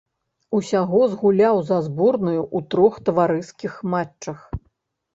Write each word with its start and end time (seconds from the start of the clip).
Усяго 0.59 1.01
згуляў 1.11 1.61
за 1.69 1.77
зборную 1.89 2.35
ў 2.39 2.59
трох 2.75 2.93
таварыскіх 3.11 3.81
матчах. 3.97 4.39